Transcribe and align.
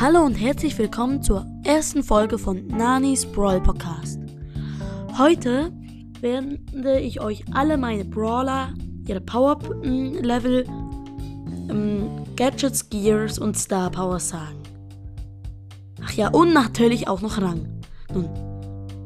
Hallo 0.00 0.22
und 0.22 0.34
herzlich 0.34 0.76
willkommen 0.78 1.22
zur 1.22 1.46
ersten 1.62 2.02
Folge 2.02 2.38
von 2.38 2.66
Nanis 2.68 3.26
Brawl 3.26 3.60
Podcast. 3.60 4.18
Heute 5.18 5.70
werde 6.22 7.00
ich 7.00 7.20
euch 7.20 7.44
alle 7.52 7.76
meine 7.76 8.06
Brawler, 8.06 8.72
ihre 9.06 9.20
Power 9.20 9.58
Level, 9.82 10.64
ähm, 11.68 12.08
Gadgets, 12.34 12.88
Gears 12.88 13.38
und 13.38 13.58
Star 13.58 13.90
Power 13.90 14.18
sagen. 14.18 14.62
Ach 16.02 16.14
ja, 16.14 16.28
und 16.28 16.54
natürlich 16.54 17.06
auch 17.06 17.20
noch 17.20 17.38
Rang. 17.38 17.68
Nun, 18.14 18.30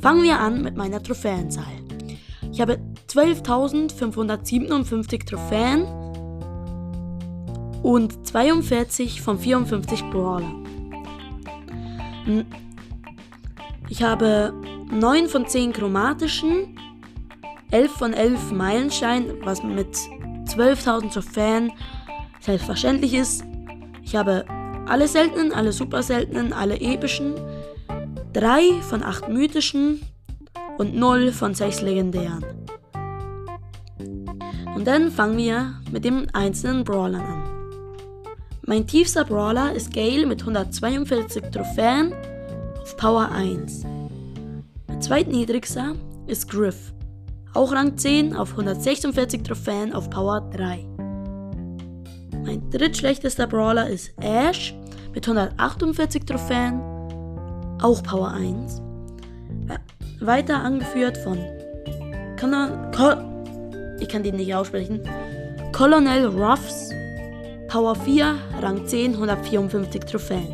fangen 0.00 0.22
wir 0.22 0.40
an 0.40 0.62
mit 0.62 0.78
meiner 0.78 1.02
Trophäenzahl. 1.02 1.66
Ich 2.50 2.62
habe 2.62 2.78
12.557 3.08 5.26
Trophäen 5.26 5.84
und 7.82 8.26
42 8.26 9.20
von 9.20 9.38
54 9.38 10.08
Brawlern. 10.08 10.67
Hm. 12.28 12.44
Ich 13.88 14.02
habe 14.02 14.52
9 14.92 15.28
von 15.28 15.46
10 15.46 15.72
chromatischen, 15.72 16.78
11 17.70 17.90
von 17.92 18.12
11 18.12 18.52
Meilenstein, 18.52 19.32
was 19.44 19.62
mit 19.62 19.96
12.000 20.44 21.10
Trophäen 21.10 21.72
selbstverständlich 22.40 23.14
ist. 23.14 23.44
Ich 24.02 24.14
habe 24.14 24.44
alle 24.86 25.08
seltenen, 25.08 25.52
alle 25.52 25.72
super 25.72 26.02
seltenen, 26.02 26.52
alle 26.52 26.78
epischen, 26.78 27.34
3 28.34 28.82
von 28.82 29.02
8 29.02 29.30
mythischen 29.30 30.02
und 30.76 30.94
0 30.94 31.32
von 31.32 31.54
6 31.54 31.80
legendären. 31.80 32.44
Und 34.74 34.86
dann 34.86 35.10
fangen 35.10 35.38
wir 35.38 35.80
mit 35.90 36.04
den 36.04 36.32
einzelnen 36.34 36.84
Brawlern 36.84 37.22
an. 37.22 37.47
Mein 38.68 38.86
tiefster 38.86 39.24
Brawler 39.24 39.72
ist 39.72 39.94
Gale 39.94 40.26
mit 40.26 40.40
142 40.40 41.42
Trophäen 41.50 42.12
auf 42.82 42.98
Power 42.98 43.30
1. 43.32 43.86
Mein 44.86 45.00
zweitniedrigster 45.00 45.94
ist 46.26 46.50
Griff, 46.50 46.92
auch 47.54 47.72
Rang 47.72 47.96
10 47.96 48.36
auf 48.36 48.50
146 48.50 49.42
Trophäen 49.42 49.94
auf 49.94 50.10
Power 50.10 50.42
3. 50.50 50.84
Mein 52.44 52.68
drittschlechtester 52.68 53.46
Brawler 53.46 53.88
ist 53.88 54.12
Ash 54.20 54.74
mit 55.14 55.26
148 55.26 56.26
Trophäen, 56.26 56.78
auch 57.80 58.02
Power 58.02 58.32
1. 58.32 58.82
Weiter 60.20 60.62
angeführt 60.62 61.16
von 61.16 61.38
ich 63.98 64.08
kann 64.08 64.22
den 64.22 64.36
nicht 64.36 64.54
aussprechen. 64.54 65.00
Colonel 65.72 66.26
Ruffs 66.26 66.90
Power 67.68 67.94
4, 67.94 68.34
Rang 68.60 68.86
10, 68.86 69.14
154 69.14 70.04
Trophäen. 70.04 70.48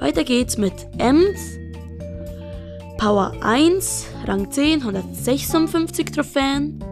Weiter 0.00 0.24
geht's 0.24 0.56
mit 0.56 0.86
Ems. 0.98 1.58
Power 2.98 3.32
1, 3.42 4.06
Rang 4.26 4.50
10, 4.50 4.80
156 4.80 6.06
Trophäen. 6.12 6.82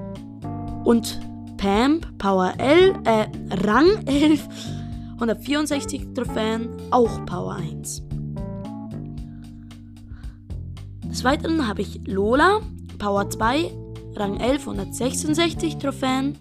Und 0.84 1.18
Pam, 1.56 2.00
Power 2.18 2.52
L, 2.58 2.94
äh, 3.04 3.26
Rang 3.64 4.06
11, 4.06 4.46
164 5.14 6.08
Trophäen, 6.14 6.68
auch 6.90 7.24
Power 7.24 7.54
1. 7.54 8.02
Des 11.04 11.24
Weiteren 11.24 11.66
habe 11.68 11.82
ich 11.82 12.00
Lola, 12.06 12.60
Power 12.98 13.30
2, 13.30 13.70
Rang 14.16 14.40
11, 14.40 14.66
166 14.66 15.78
Trophäen. 15.78 16.36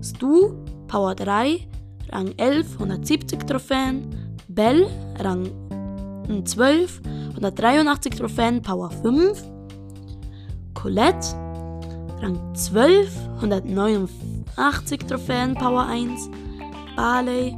Stu, 0.00 0.54
Power 0.86 1.14
3, 1.14 1.66
Rang 2.12 2.34
11, 2.36 2.78
170 2.78 3.46
Trophäen. 3.46 4.14
Bell, 4.48 4.86
Rang 5.18 5.48
12, 6.44 7.00
183 7.34 8.10
Trophäen, 8.10 8.62
Power 8.62 8.90
5. 8.90 9.42
Colette, 10.74 11.34
Rang 12.20 12.38
12, 12.54 13.08
189 13.40 14.98
Trophäen, 15.08 15.54
Power 15.54 15.88
1. 15.88 16.30
Barley, 16.96 17.54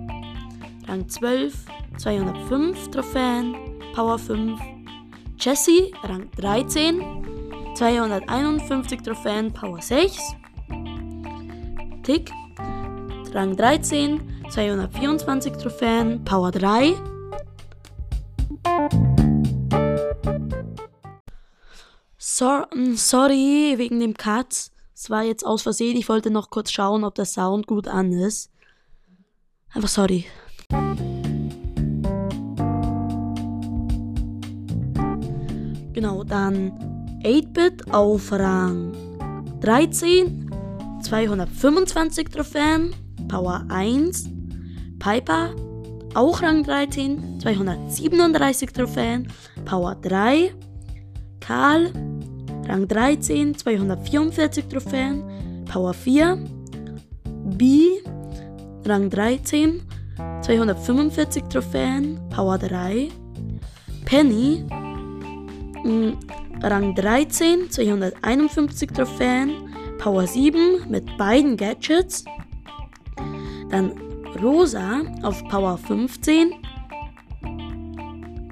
Rang 0.87 1.07
12, 1.09 1.67
205 1.99 2.91
Trophäen, 2.91 3.55
Power 3.95 4.19
5. 4.19 4.59
Jessie, 5.39 5.93
Rang 6.05 6.31
13, 6.37 7.03
251 7.77 9.03
Trophäen, 9.03 9.53
Power 9.53 9.81
6. 9.81 10.17
Tick, 12.03 12.31
Rang 13.34 13.56
13, 13.56 14.21
224 14.49 15.55
Trophäen, 15.55 16.25
Power 16.25 16.53
3. 16.53 16.95
So, 22.17 22.62
mm, 22.72 22.95
sorry 22.95 23.75
wegen 23.77 23.99
dem 23.99 24.15
Cut. 24.15 24.71
Es 24.95 25.11
war 25.11 25.25
jetzt 25.25 25.45
aus 25.45 25.62
Versehen. 25.62 25.97
Ich 25.97 26.09
wollte 26.09 26.31
noch 26.31 26.49
kurz 26.49 26.71
schauen, 26.71 27.03
ob 27.03 27.17
der 27.17 27.25
Sound 27.25 27.67
gut 27.67 27.89
an 27.89 28.12
ist. 28.12 28.53
Einfach 29.72 29.89
sorry. 29.89 30.27
Genau, 35.93 36.22
dann 36.22 36.71
8-Bit 37.25 37.93
auf 37.93 38.31
Rang 38.31 38.93
13, 39.61 40.51
225 41.03 42.28
Trophäen. 42.28 42.95
Power 43.29 43.65
1. 43.69 44.31
Piper, 44.99 45.55
auch 46.15 46.43
Rang 46.43 46.63
13, 46.63 47.41
237 47.41 48.73
Trophäen, 48.73 49.29
Power 49.65 49.97
3. 49.97 50.53
Karl, 51.41 51.93
Rang 52.67 52.89
13, 52.89 53.57
244 53.57 54.69
Trophäen, 54.69 55.23
Power 55.71 55.93
4. 55.93 56.39
B, 57.57 58.01
Rang 58.87 59.11
13, 59.11 59.83
245 60.43 61.45
Trophäen, 61.51 62.19
Power 62.31 62.59
3. 62.59 63.11
Penny, 64.05 64.65
mm, 65.85 66.13
Rang 66.63 66.95
13, 66.95 67.71
251 67.71 68.89
Trophäen, 68.93 69.51
Power 69.99 70.27
7 70.27 70.89
mit 70.89 71.17
beiden 71.19 71.57
Gadgets. 71.57 72.25
Dann 73.75 73.91
Rosa 74.41 75.03
auf 75.25 75.43
Power 75.49 75.77
15. 75.77 76.53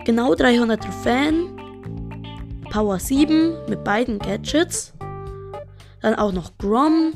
Genau 0.05 0.35
300 0.35 0.83
Trophäen. 0.83 1.57
Power 2.71 2.99
7 2.99 3.55
mit 3.69 3.85
beiden 3.85 4.19
Gadgets. 4.19 4.93
Dann 6.01 6.17
auch 6.17 6.33
noch 6.33 6.59
Grom. 6.59 7.13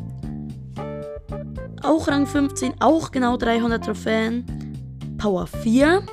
Auch 1.82 2.06
Rang 2.06 2.28
15, 2.28 2.74
auch 2.78 3.10
genau 3.10 3.36
300 3.36 3.84
Trophäen. 3.84 4.46
Power 5.18 5.48
4. 5.48 6.06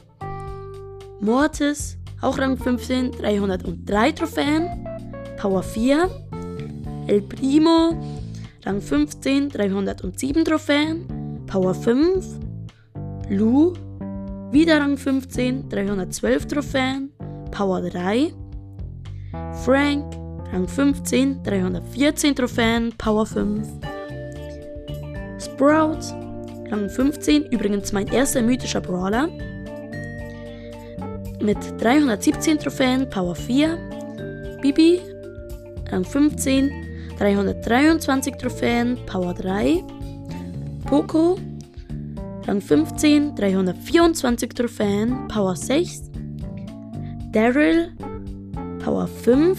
Mortis, 1.20 2.00
auch 2.22 2.40
Rang 2.40 2.58
15, 2.58 3.12
303 3.12 4.12
Trophäen. 4.14 4.88
Power 5.38 5.62
4. 5.62 6.09
El 7.06 7.22
Primo, 7.22 7.96
Rang 8.66 8.82
15, 8.82 9.50
307 9.50 10.44
Trophäen. 10.44 11.12
Power 11.53 11.75
5. 11.75 12.40
Lu, 13.30 13.74
wieder 14.50 14.81
Rang 14.81 14.97
15, 14.97 15.69
312 15.69 16.47
Trophäen. 16.47 17.12
Power 17.52 17.80
3. 17.80 18.34
Frank, 19.64 20.16
Rang 20.52 20.68
15, 20.68 21.44
314 21.44 22.35
Trophäen. 22.35 22.91
Power 22.97 23.28
5. 23.28 23.67
Sprout, 25.38 26.00
Rang 26.72 26.90
15, 26.90 27.46
übrigens 27.52 27.94
mein 27.94 28.08
erster 28.08 28.41
mythischer 28.41 28.82
Brawler. 28.82 29.29
Mit 31.40 31.59
317 31.79 32.58
Trophäen, 32.58 33.08
Power 33.11 33.35
4. 33.35 33.78
Bibi, 34.59 35.02
Rang 35.91 36.03
15, 36.03 36.72
323 37.20 38.38
Trophäen, 38.40 38.97
Power 39.05 39.35
3. 39.35 39.84
Poco, 40.85 41.38
Rang 42.46 42.62
15, 42.62 43.35
324 43.35 44.53
Trophäen, 44.53 45.28
Power 45.28 45.56
6. 45.56 46.12
Daryl, 47.32 47.91
Power 48.84 49.08
5, 49.08 49.58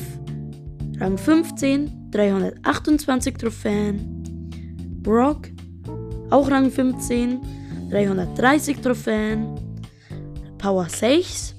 Rang 1.00 1.17
15, 1.17 2.11
328 2.11 3.38
Trophäen. 3.38 4.25
Brock, 5.03 5.50
auch 6.31 6.50
Rang 6.50 6.71
15, 6.71 7.41
330 7.91 8.81
Trophäen. 8.81 9.55
Power 10.59 10.88
6. 10.88 11.55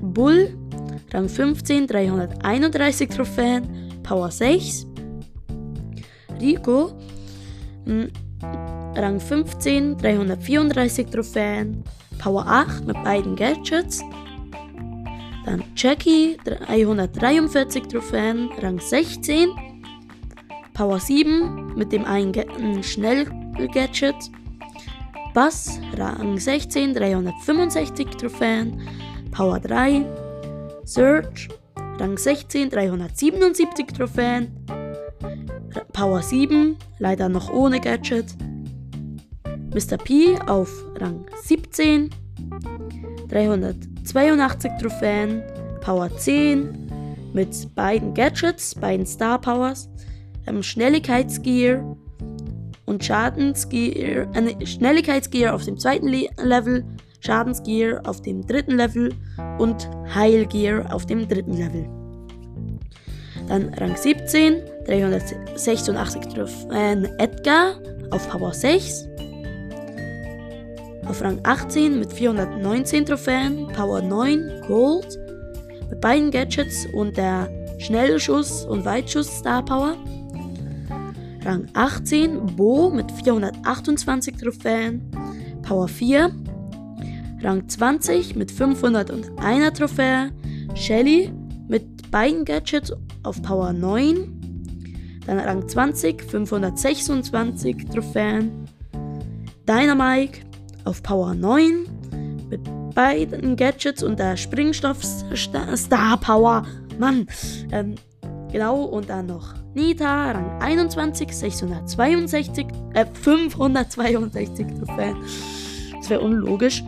Bull, 0.00 0.48
Rang 1.12 1.28
15, 1.28 1.86
331 1.86 3.08
Trophäen. 3.08 3.66
Power 4.02 4.30
6. 4.30 4.86
Rico, 6.40 6.92
Rang 8.96 9.18
15, 9.20 9.96
334 9.98 11.06
Trophäen, 11.06 11.82
Power 12.18 12.46
8 12.46 12.86
mit 12.86 13.02
beiden 13.02 13.36
Gadgets. 13.36 14.02
Dann 15.44 15.62
Jackie, 15.76 16.36
343 16.44 17.82
Trophäen, 17.88 18.50
Rang 18.60 18.78
16. 18.78 19.50
Power 20.72 20.98
7 20.98 21.74
mit 21.76 21.92
dem 21.92 22.04
einen 22.04 22.82
Schnell-Gadget. 22.82 24.16
Bass, 25.34 25.80
Rang 25.96 26.38
16, 26.38 26.94
365 26.94 28.06
Trophäen, 28.10 28.80
Power 29.32 29.58
3. 29.60 30.06
Search, 30.84 31.48
Rang 31.98 32.16
16, 32.16 32.70
377 32.70 33.86
Trophäen, 33.86 34.66
Power 35.92 36.22
7, 36.22 36.76
leider 36.98 37.28
noch 37.28 37.50
ohne 37.52 37.80
Gadget. 37.80 38.36
Mr. 39.74 39.98
P 39.98 40.38
auf 40.46 40.70
Rang 41.00 41.26
17, 41.42 42.10
382 43.28 44.70
Trophäen, 44.80 45.42
Power 45.80 46.16
10 46.16 46.90
mit 47.32 47.74
beiden 47.74 48.14
Gadgets, 48.14 48.76
beiden 48.76 49.04
Star 49.04 49.40
Powers, 49.40 49.88
ähm, 50.46 50.62
Schnelligkeitsgear 50.62 51.96
und 52.86 53.04
Schadensgear, 53.04 54.28
äh, 54.36 54.64
Schnelligkeitsgear 54.64 55.52
auf 55.52 55.64
dem 55.64 55.76
zweiten 55.76 56.06
Le 56.06 56.28
Level, 56.40 56.84
Schadensgear 57.18 58.00
auf 58.06 58.22
dem 58.22 58.46
dritten 58.46 58.76
Level 58.76 59.12
und 59.58 59.90
Heilgear 60.14 60.94
auf 60.94 61.04
dem 61.04 61.26
dritten 61.26 61.54
Level. 61.54 61.88
Dann 63.48 63.74
Rang 63.74 63.96
17, 63.96 64.62
386 64.86 66.20
Trophäen 66.32 67.06
Edgar 67.18 67.74
auf 68.10 68.28
Power 68.28 68.54
6. 68.54 69.08
Auf 71.06 71.20
Rang 71.22 71.38
18 71.42 71.98
mit 71.98 72.12
419 72.12 73.04
Trophäen, 73.04 73.68
Power 73.68 74.00
9, 74.00 74.62
Gold. 74.66 75.18
Mit 75.90 76.00
beiden 76.00 76.30
Gadgets 76.30 76.86
und 76.94 77.16
der 77.16 77.48
Schnellschuss 77.78 78.64
und 78.64 78.84
Weitschuss 78.84 79.26
Star 79.26 79.62
Power. 79.62 79.96
Rang 81.44 81.66
18 81.74 82.56
Bo 82.56 82.88
mit 82.88 83.10
428 83.12 84.36
Trophäen, 84.36 85.10
Power 85.62 85.88
4. 85.88 86.30
Rang 87.42 87.68
20 87.68 88.34
mit 88.36 88.50
501 88.50 89.78
Trophäe, 89.78 90.30
Shelly 90.74 91.30
mit 91.68 92.10
beiden 92.10 92.46
Gadgets 92.46 92.94
auf 93.22 93.42
Power 93.42 93.74
9. 93.74 95.20
Dann 95.26 95.38
Rang 95.38 95.68
20, 95.68 96.22
526 96.22 97.88
Trophäen. 97.90 98.66
Dynamike 99.68 100.40
auf 100.84 101.02
Power 101.02 101.34
9 101.34 101.86
mit 102.50 102.60
beiden 102.94 103.56
Gadgets 103.56 104.02
und 104.02 104.18
der 104.18 104.36
Springstoff 104.36 105.02
Star 105.02 106.16
Power. 106.18 106.64
Mann, 106.98 107.26
ähm, 107.72 107.96
genau, 108.52 108.82
und 108.82 109.10
dann 109.10 109.26
noch 109.26 109.54
Nita, 109.74 110.30
Rang 110.30 110.62
21, 110.62 111.32
662, 111.32 112.66
äh, 112.94 113.04
562 113.06 114.66
Trophäen. 114.78 115.16
Das 115.96 116.10
wäre 116.10 116.20
unlogisch. 116.20 116.82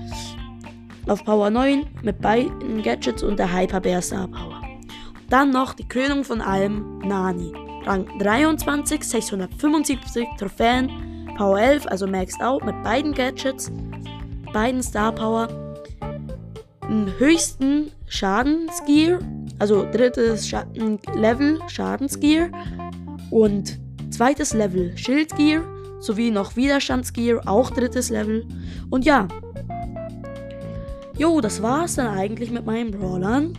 Auf 1.09 1.25
Power 1.25 1.51
9 1.51 1.87
mit 2.03 2.21
beiden 2.21 2.83
Gadgets 2.83 3.23
und 3.23 3.39
der 3.39 3.53
Hyper 3.53 3.81
Bear 3.81 4.03
Star 4.03 4.29
Power. 4.29 4.63
Dann 5.31 5.51
noch 5.51 5.75
die 5.75 5.87
Krönung 5.87 6.23
von 6.23 6.41
allem, 6.41 6.99
Nani. 7.01 7.53
Rang 7.85 8.07
23, 8.19 9.03
675 9.03 10.27
Trophäen, 10.39 10.91
Power 11.37 11.61
11, 11.61 11.87
also 11.87 12.07
maxed 12.07 12.41
out 12.41 12.65
mit 12.65 12.81
beiden 12.83 13.13
Gadgets, 13.13 13.71
beiden 14.57 14.83
Star 14.83 15.13
Power, 15.13 15.49
höchsten 17.19 17.91
Schadensgear, 18.07 19.19
also 19.59 19.85
drittes 19.93 20.49
Schatten 20.49 20.99
Level 21.15 21.59
Schadensgear 21.69 22.49
und 23.31 23.79
zweites 24.09 24.55
Level 24.55 24.97
Schildgear 24.97 25.63
sowie 26.01 26.31
noch 26.31 26.57
Widerstandsgear, 26.57 27.43
auch 27.45 27.71
drittes 27.71 28.09
Level. 28.09 28.47
Und 28.89 29.05
ja, 29.05 29.29
jo, 31.19 31.43
das 31.43 31.61
war's 31.61 31.97
dann 31.97 32.17
eigentlich 32.17 32.51
mit 32.51 32.65
meinen 32.65 32.93
Brawlern. 32.93 33.59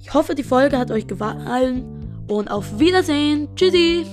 Ich 0.00 0.12
hoffe, 0.14 0.34
die 0.34 0.42
Folge 0.42 0.78
hat 0.78 0.90
euch 0.90 1.06
gefallen 1.06 2.24
und 2.26 2.50
auf 2.50 2.80
Wiedersehen. 2.80 3.46
Tschüssi. 3.54 4.04